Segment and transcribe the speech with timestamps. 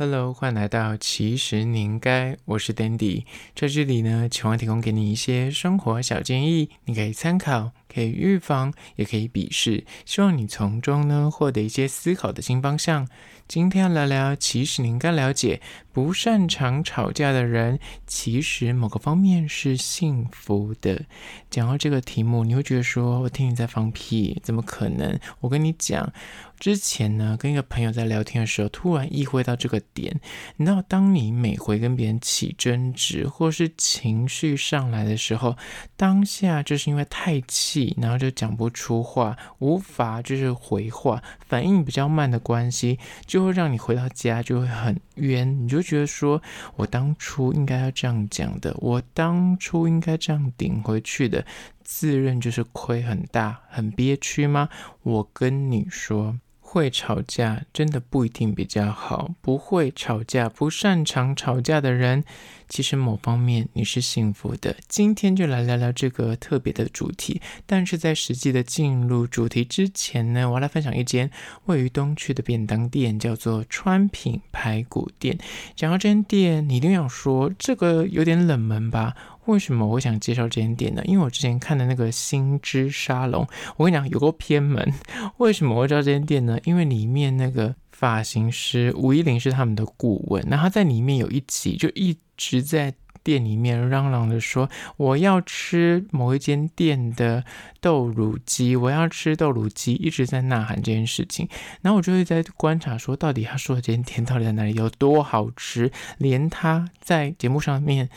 [0.00, 13.08] Hello，欢迎来到其实你应该，我是 Dandy，在这里呢，希望提供给你一些生活小建议，你可以参考，可以预防，也可以鄙视，希望你从中呢获得一些思考的新方向。
[13.48, 15.60] 今天要聊聊，其实你应该了解，
[15.92, 21.02] 不擅长吵架的人，其实某个方面是幸福的。
[21.50, 25.18] 讲到这个题目，你会觉得说，我听你在放屁，怎么可能？
[25.40, 26.12] 我跟你讲。
[26.60, 30.20] 之前呢，跟一个朋友在聊天的时候，突然意会到这个点。
[30.56, 35.56] 你知道，当你每回跟别人起争执，或是情绪上来的时候，
[35.96, 45.64] 当下就是因为太气，然后就讲不出话，无法就是回话，反应比较慢的关系，就会让你回到家就会很冤。
[45.64, 46.40] 你就觉得说，
[46.76, 51.44] 我当初应该要这样讲的，我当初应该这样顶回去的，
[51.82, 54.68] 自认就是亏很大，很憋屈吗？
[55.02, 56.36] 我跟你说。
[56.72, 62.22] 会吵架真的不一定比较好，不会吵架、不擅长吵架的人，
[62.68, 64.76] 其实某方面你是幸福的。
[64.86, 71.28] 今天就来聊聊这个特别的主题，但是在实际的进入主题之前呢，我要来分享一间
[71.64, 75.36] 位于东区的便当店，叫做川品排骨店。
[75.74, 79.16] 讲到这间店，你一定要说这个有点冷门吧？
[79.50, 81.02] 为什么我想介绍这间店呢？
[81.04, 84.92] 因为我之前看的那个新知沙龙，我跟你讲有够偏门。
[85.38, 86.58] 为什么我会知道这间店呢？
[86.64, 97.44] 因为里面那个发型师吴依林是他们的顾问，那他在里面有一集就一直在店里面嚷嚷着说：“我要吃某一间店的
[97.80, 101.46] 豆乳鸡，我要吃豆乳鸡。”一直在呐喊这件事情。
[101.82, 108.08] 然后我就会在观察说，到底他说的这间店到底在哪里，有多好吃，连他在节目上面。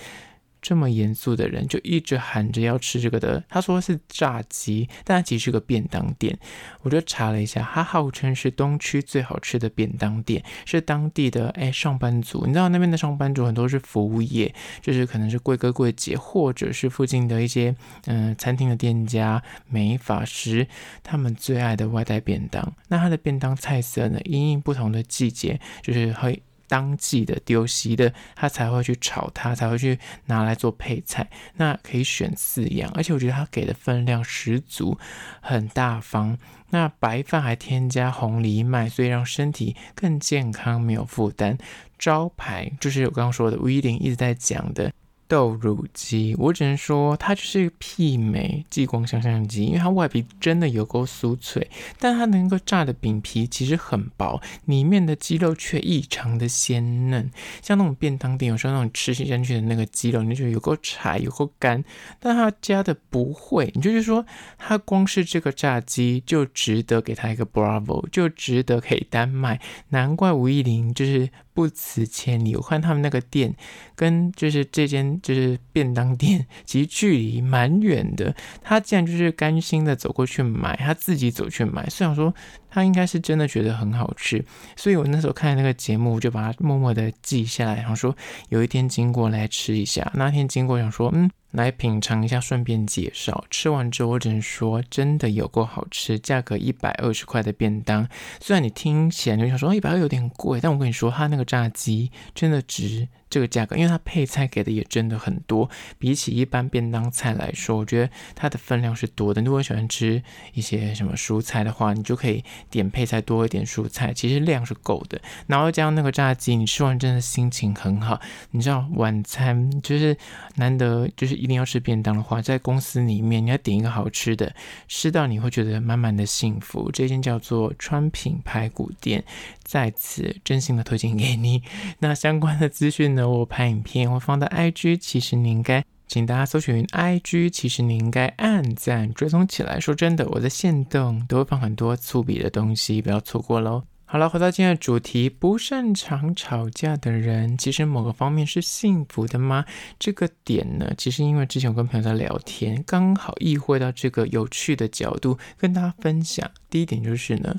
[0.63, 6.39] 这么严肃的人就一直喊着要吃这个的，他说是炸鸡，但他其实是个便当店。
[6.81, 12.45] 我就查了一下，他号称是东区最好吃的便当店，是当地的哎上班族。
[12.47, 17.75] 你知道那边的上班族很多是服务业，就是可能是柜哥柜姐，或者是附近的一些
[18.05, 20.65] 嗯、餐厅的店家、美发师，
[21.03, 22.73] 他们最爱的外带便当。
[22.87, 26.41] 那他的便当菜色呢，因应不同的季节，就是会。
[26.73, 31.29] 当季的丢席的，他才会去炒它，才会去拿来做配菜。
[31.57, 34.97] 那可以选四样，而且我觉得他给的分量十足，
[35.39, 36.35] 很大方。
[36.71, 41.55] 那白饭还添加红藜麦，所以让身体更健康，没有负担。
[41.99, 44.91] 招牌就是我刚刚说的，吴依林一直在讲的。
[45.27, 51.69] 豆乳鸡，我只能说它就是一个媲美激光香香鸡，因为它外皮真的有够酥脆，
[51.99, 57.29] 但它能够炸的饼皮其实很薄，里面的鸡肉却异常的鲜嫩。
[57.61, 61.83] 像那种便当店有时候那种吃下去的那个鸡肉，你就觉得有够柴，有够干，
[62.19, 64.25] 但它加的不会，你就是说
[64.57, 69.59] 它光是这个炸鸡就值得给它一个 Bravo，就值得可以单卖。
[69.89, 71.29] 难怪吴依林就是。
[71.53, 73.53] 不辞千里，我看他们那个店
[73.95, 78.35] 跟就是这间就是便当店， 其实距离蛮远的。
[78.61, 81.87] 他竟然就是甘心的走过去买，他自己走去买。
[81.89, 82.33] 虽然说
[82.73, 84.43] 他应该是真的觉得很好吃，
[84.75, 88.15] 所以我那时候看那个节目，我就把它默默的记下来，然后说
[88.49, 90.11] 有一天经过来吃一下。
[90.15, 91.29] 那天经过想说，嗯。
[91.53, 93.45] 来品尝一下，顺便介绍。
[93.51, 96.17] 吃完之后，我只能说，真的有够好吃。
[96.17, 98.07] 价格一百二十块的便当，
[98.41, 103.07] 虽然你听起来就想说一百二有点贵，但我跟你说，它那个炸鸡真的值。
[103.33, 105.67] 这个价格，因为它配菜给的也真的很多，
[105.97, 109.41] 比起一般便当菜来说，我觉得它的分量是多的。
[109.41, 110.21] 如果喜欢吃
[110.53, 115.19] 一些什么蔬菜的话，你就可以点配菜多一点蔬菜，其实量是够的。
[115.47, 118.21] 然后加上那个炸鸡，你吃完真的心情很好。
[118.51, 120.15] 你知道晚餐就是
[120.57, 124.53] 难得，就是一定要吃便当的话，在公司里面你要点一个好吃的，
[124.87, 126.91] 吃到你会觉得满满的幸福。
[126.91, 129.23] 这间叫做川品排骨店，
[129.63, 131.63] 在此真心的推荐给你。
[131.97, 133.22] 那相关的资讯呢？
[133.29, 139.79] 我拍影片，我放到 IG，其实你应该，请大家搜寻 IG，其实你应该按赞追踪起来。
[139.79, 143.83] 说真的，我在限动都会放很多粗鄙的东西，不要错过喽。
[144.05, 149.65] 好了，回到今天的主题，不擅长吵架的人，其实某个方面是幸福的吗？
[149.97, 156.47] 这个点呢，其实因为之前我跟朋友在聊天，刚好意会到这个有趣的角度，跟大家分享。
[156.69, 157.55] 第一点就是呢，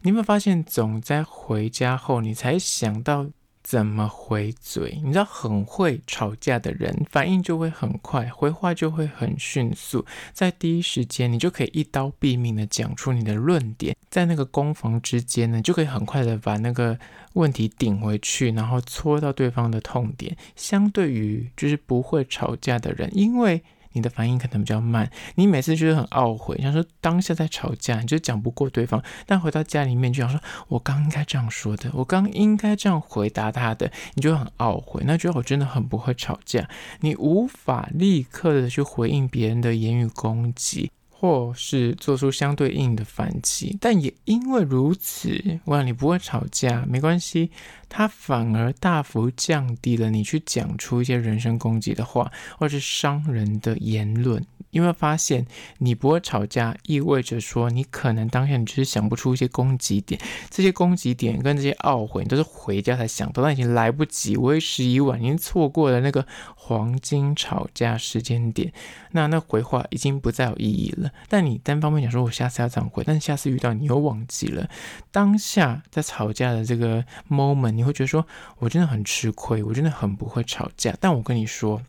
[0.00, 3.26] 你有没有发现，总在回家后，你才想到。
[3.70, 5.00] 怎么回嘴？
[5.04, 16.98] 你知道，很会吵架的人反应就会很快，回话就会很迅速，在第一时间你就可以一刀毙命的讲出你的论点，在那个攻防之间呢，就可以很快的把那个
[17.34, 20.36] 问题顶回去，然后戳到对方的痛点。
[20.56, 36.68] 相对于就是不会吵架的人，因为你的反应可能比较慢，你每次就是很懊悔，想说当下在吵架，你就讲不过对方，但回到家里面就想说，我刚应该这样说的，我刚应该这样回答他的，你就很懊悔，那觉得我真的很不会吵架，
[37.00, 40.90] 你无法立刻的去回应别人的言语攻击。
[41.20, 47.50] 或是做出相对应的反击，但也因为如此，我想你不会吵架，没关系，
[47.90, 54.42] 它反而大幅降低了你去讲出一些人身攻击的话，或是伤人的言论。
[54.70, 55.44] 因为发现
[55.78, 66.24] 你不会吵架，意味着说你可能当下你就是想不出一些攻击点，这些攻击点跟这些懊悔，你都是回家才想到，但已经来不及，为时已晚，已经错过了那个
[66.70, 68.72] 黄金吵架时间点。
[69.10, 71.10] 那那回话已经不再有意义了。
[71.28, 74.70] 但你单方面讲说，我下次要这样回，但下次遇到你又忘记了。
[75.10, 78.24] 当下在吵架的这个 moment，你会觉得说
[78.58, 80.94] 我真的很吃亏，我真的很不会吵架。
[81.00, 81.82] 但我跟你说。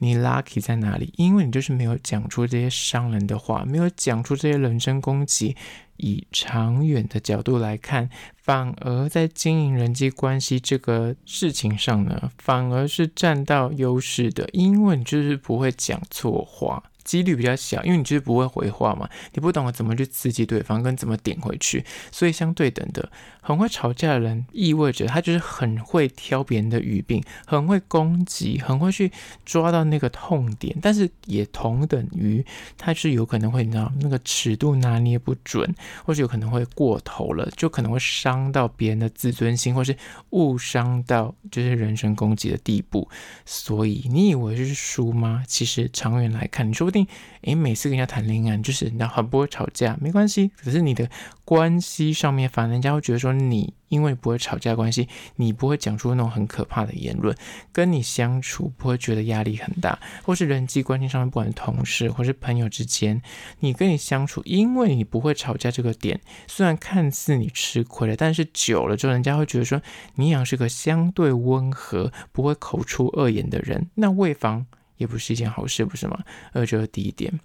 [0.00, 1.12] 你 lucky 在哪里？
[1.16, 5.56] 因为你就是没有讲出这些伤人的话，没有讲出这些人身攻击。
[6.02, 16.82] 以长远的角度来看，反而在经营人际关系这个事情上呢，反而是占到优势的，因为你就是不会讲错话。
[17.10, 23.10] 几率比较小，因为你就是不会回话嘛，你不懂得怎么去刺激对方，跟怎么点回去，所以相对等的，
[23.40, 29.10] 很会吵架的人，意味着他就是很会挑别人的语病，很会攻击，很会去
[29.44, 32.46] 抓到那个痛点，但是也同等于
[32.78, 35.74] 他是有可能会，你知道那个尺度拿捏不准，
[36.04, 39.96] 或是有可能会过头了，就可能会伤到别人的自尊心，或是
[40.30, 43.08] 误伤到就是人身攻击的地步。
[43.44, 45.42] 所以你以为是输吗？
[45.48, 46.99] 其实长远来看，你说不定。
[47.42, 50.50] 诶，每次跟人家谈恋爱，就是你知道很不会吵架，没关系。
[50.56, 51.08] 可是你的
[51.44, 57.36] 关系上面，反而人家会觉得说你因为不会吵架关系，你不会讲出那种很可怕的言论，
[57.72, 63.20] 跟你相处不会觉得压力很大，或是人际关系上面，不管是同事或是朋友之间，
[63.60, 69.80] 你跟你相处，因为你不会吵架这个点，虽然看似你吃亏了，但是久了之后，人家会觉得说
[70.14, 74.66] 你好像是个相对温和、不会口出恶言的人，那为防。
[75.00, 76.22] 也不是一件好事，不是吗？
[76.52, 77.40] 呃，这是第一点。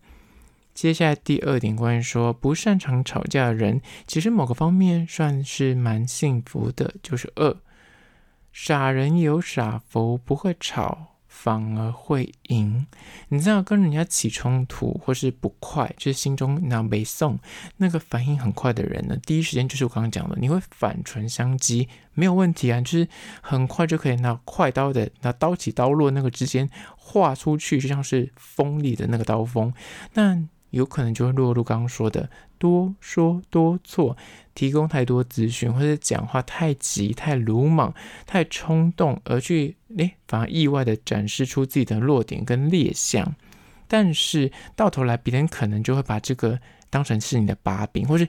[0.74, 7.56] 接下来第二点，关于说不擅长吵架的人，其实某个方面算是蛮幸福的，就是二，
[8.52, 11.15] 傻人有傻福，不会吵。
[11.38, 12.88] 反而会赢，
[13.28, 17.38] 你知道跟人家起冲突或是不快，就是心中那没送
[17.78, 23.08] 那个反应很快的人呢，第一时间就是我刚刚讲的，你会反唇相讥，没有问题啊，就是
[23.42, 29.72] 很快就可以拿快刀的那刀起刀落那个之间划出去，就像是锋利的那个刀锋，
[30.14, 30.42] 那
[30.72, 32.30] 有可能就会落入刚刚说的
[32.66, 34.18] 多说多错。
[34.56, 37.94] 提供太多资讯，或者讲话太急、太鲁莽、
[38.26, 43.36] 太冲动，而去诶，反而意外的展示出自己的弱点跟劣相。
[43.86, 46.58] 但是到头来，别人可能就会把这个
[46.90, 48.26] 当成是你的把柄，或是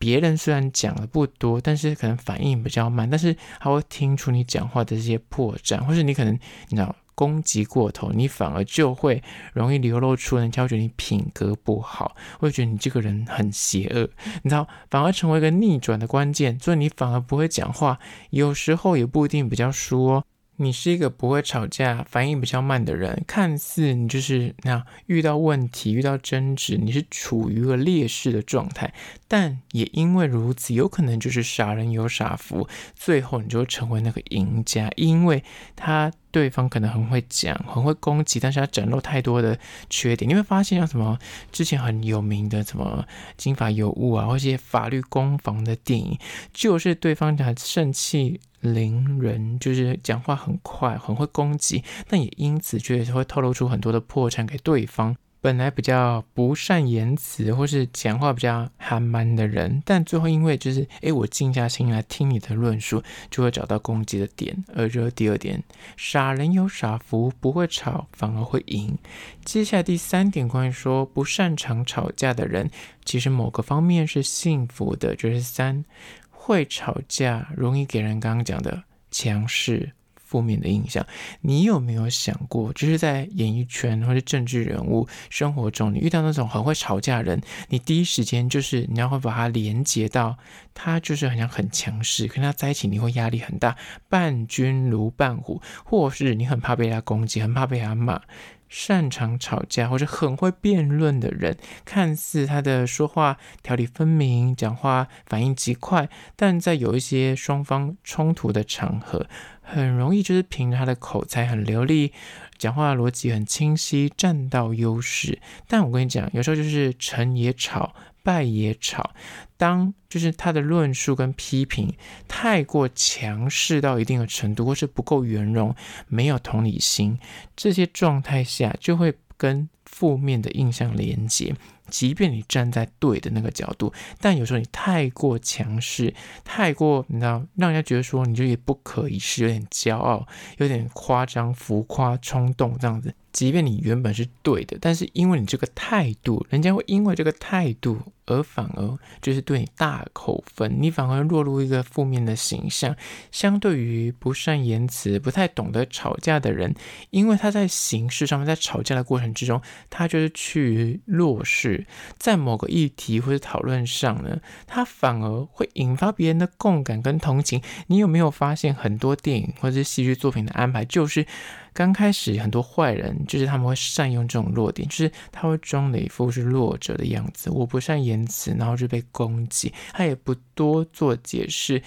[0.00, 6.34] 别人虽然讲的不多，但是可能反应比较慢，但是他会听出你讲话的这些破绽，或是你可能
[6.70, 6.92] 你知道。
[7.18, 9.20] 攻击过头，你反而就会
[9.52, 14.08] 容易流露出人家觉得你品格不好，会觉得你这个人很邪恶，
[14.44, 17.98] 你知道，反而成为一个逆转的关键，所以你反而不会讲话，
[18.30, 20.24] 有时候也不一定比较输哦。
[20.60, 28.92] 你是一个不会吵架、反应比较慢的人，看似你就是那样遇到问题、遇到争执，你是处于一个劣势的状态，
[29.28, 32.66] 但也因为如此，有可能就是傻人有傻福，
[32.96, 35.44] 最后你就成为那个赢家，因为
[35.76, 39.58] 他对方可能很会讲、很会攻击，但是他展露太多的
[39.88, 41.18] 缺点，你会发现像什么
[41.52, 43.06] 之前很有名的什么
[43.36, 46.18] 金发尤物啊，或一些法律攻防的电影，
[46.52, 55.16] 就是对方讲盛气凌人，就是讲话很快，很会攻击，但也因此觉得会透露出很多的破绽给对方。
[55.40, 64.64] 本来比较不善言辞，或是讲话比较憨蛮的人，但最后因为就是，诶，我静下心来听你的论述，就会找到攻击的点。
[64.74, 65.62] 而这第二点，
[65.96, 68.96] 傻人有傻福，不会吵反而会赢。
[69.44, 72.70] 接下来第三点，关于说不擅长吵架的人，
[73.04, 75.84] 其实某个方面是幸福的，就是三。
[76.30, 79.92] 会吵架，容易给人刚刚讲的强势、
[80.28, 81.04] 负面的印象。
[81.40, 90.36] 你有没有想过，就是在演艺圈或者政治人物生活中，你遇到那种很会吵架的人，你第一时间就是你要会把他连接到
[90.74, 93.76] 他，就是好像很强势，跟他在一起你会压力很大，
[94.08, 98.20] 伴君如伴虎，或是你很怕被他攻击，很怕被他骂。
[98.68, 109.26] 擅长吵架或者很会辩论的人，看似他的说话条理分明，讲话反应极快，但在有一些双方冲突的场合，
[109.62, 112.12] 很容易就是凭着他的口才很流利，
[112.56, 115.40] 讲话逻辑很清晰，占到优势。
[115.66, 117.94] 但我跟你讲，有时候就是成也吵，
[118.28, 119.14] 败也吵。
[119.56, 121.94] 当就是他的论述跟批评
[122.28, 125.74] 太过强势到一定的程度，或是不够圆融，
[126.08, 127.18] 没有同理心，
[127.56, 131.54] 这些状态下就会跟负面的印象连接。
[131.90, 136.14] 即便你站在对的那个角度，但有时候你太过强势，
[136.44, 140.26] 太过你知道，让人家觉得说你就也不可一世，有点骄傲，
[140.58, 143.14] 有点夸张、浮夸、冲动这样子。
[143.30, 152.96] 即便你原本是对的，但是因为你这个态度，人家会因为这个态度而反而就是对你大扣分，你反而落入一个负面的形象。
[153.30, 156.74] 相对于不善言辞、不太懂得吵架的人，
[157.10, 161.77] 因为他在形式上面，在吵架的过程之中，他就是趋于弱势，
[162.18, 167.62] 在某个议题或者讨论上呢，他反而会引发别人的共感跟同情。
[167.88, 171.26] 你有没有发现很多电影或者戏剧作品的安排，就是？
[171.74, 181.80] 刚开始很多坏人就是他们会善用这种弱点，就是他会装的一副是弱者的样子，我不善言辞，然后就被攻击，他也不多做解释，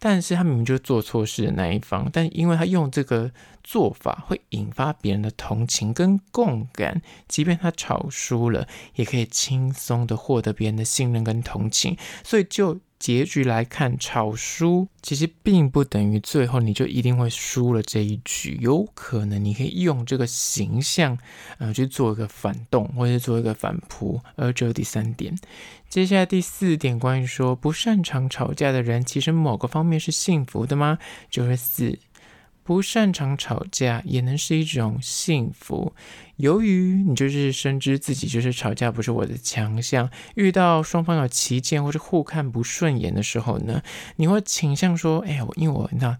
[0.00, 3.30] 但是他明明就是做错事的那一方，但因为他用这个
[3.66, 12.78] 做法会引发别人的同情跟共感，即便他吵输了，也可以轻松的获得别人的信任跟同情，所以就。
[12.98, 21.18] 结局来看，吵输其实并不等于最后你就一定会输了这一局，有可能你可以用这个形象，
[21.58, 24.18] 呃，去做一个反动，或者是做一个反扑。
[24.36, 25.36] 而这是第三点，
[25.90, 30.98] 接下来第四点，关于说不擅长吵架的人，其实某个方面是幸福的吗？
[31.28, 31.98] 就是四。
[32.66, 35.94] 不擅长吵架也能是一种幸福。
[36.34, 43.80] 由于你就是深知自己就是吵架不是我的强项，遇到双方有歧见或是互看不顺眼的时候呢，
[44.16, 46.18] 你会倾向说：“哎呀，因为我那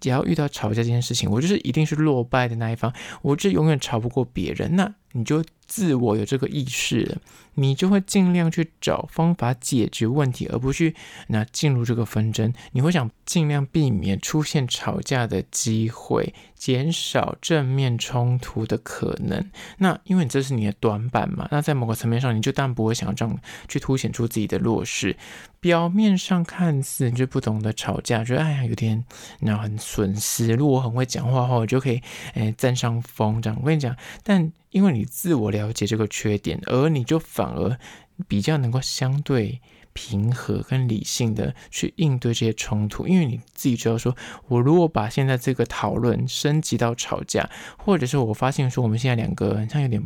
[0.00, 2.92] 只要遇到吵架这件事情，我就是一定是落败的那一方，
[3.22, 7.18] 我这永远吵不过别人。”那你就自我有这个意识了。
[7.54, 10.94] 你就会尽量去找方法解决问题，而不去
[11.26, 12.52] 那进入这个纷争。
[12.70, 19.50] 你会想尽量避免出现吵架的机会，减少正面冲突的可能。
[19.78, 23.36] 那因为这是你的短板嘛，那在某个层面上，你就当然不会想这样
[23.66, 25.16] 去凸显出自己的弱势。
[25.58, 29.04] 表面上看似你就不懂得吵架，觉得哎呀有点
[29.40, 30.54] 那很损失。
[30.54, 32.00] 如果我很会讲话的话，我就可以
[32.34, 33.58] 哎占上风这样。
[33.60, 37.78] 我跟你讲，但因为你自我了解这个缺点，而你就反而
[38.26, 39.60] 比较能够相对
[39.92, 44.14] 平和跟理性的去应对这些冲突，因为你自己知道说，
[44.46, 50.00] 我如果把现在这个讨论升级到吵架，或者是我发现说我们现在两个人像有点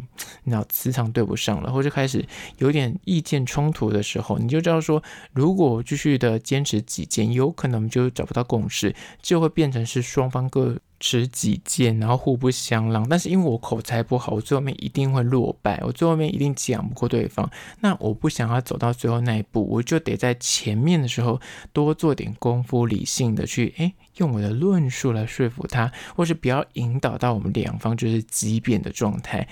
[0.45, 2.25] 脑磁场对不上了，或者开始
[2.59, 5.03] 有点意见冲突的时候，你就知道说，
[5.33, 10.79] 如果继续的坚持己见，有可能就找不到共识，就会变成是双方各。
[11.03, 13.07] 持己见，然后互不相让。
[13.09, 17.51] 但是因为我口才不好，我最后面一定会落败，我最后面一定讲不过对方。
[17.81, 21.41] 那我不想要走到最后那一步，我就得在前面的时候
[21.73, 29.49] 多做点功夫，理性的去诶，用我的论述来说服他，或是不要引导到我们两方就是激辩的状态。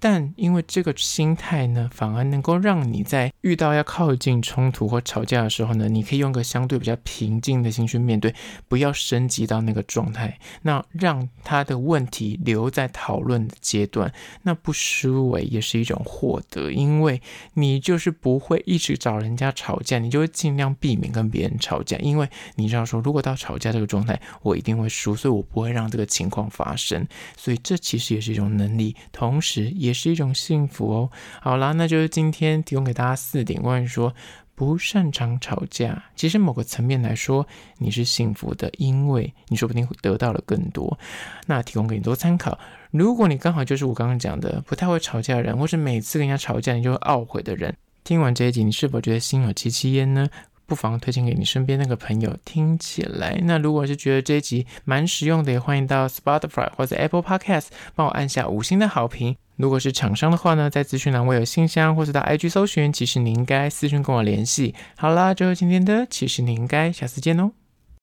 [0.00, 8.32] 但因为这个心态呢，反而能够让你在遇到要靠近冲突或吵架的时候呢，你可以用个相对比较平静的心去面对，
[8.68, 10.38] 不要升级到那个状态。
[10.62, 14.12] 那让他的问题留在讨论的阶段，
[14.42, 17.20] 那不失为也是一种获得，因为
[17.54, 27.04] 你就是不会一直找人家吵架，你就会尽量避免跟别人吵架，因为你知道说，如果到吵架这个状态，我一定会输，所以我不会让这个情况发生。
[27.36, 29.87] 所以这其实也是一种能力，同时也。
[29.88, 31.10] 也是一种幸福哦。
[31.40, 34.14] 好啦，那就是今天提供给大家四点关于说
[34.54, 37.46] 不擅长吵架，其实某个层面来说
[37.78, 40.98] 你是幸福的，因为你说不定会得到了更多。
[41.46, 42.58] 那提供给你做参考。
[42.90, 50.28] 如果你刚好就是我刚刚讲的不太会吵架的人，或是每次跟人家吵架你就会懊悔的人，听完这一集，你是否觉得心有戚戚焉呢？
[50.68, 53.40] 不妨推荐给你身边那个朋友听起来。
[53.44, 59.34] 那如果是觉得这一集蛮实用的，也欢迎到 Spotify 或者 Apple Podcast 帮我按下五星的好评。
[59.56, 64.74] 如果是厂商的话呢，在资讯栏我有信箱，或是到 IG 搜寻，其实你应该私讯跟我联系。
[64.94, 67.50] 好啦，就是今天的，其实你应该下次见哦。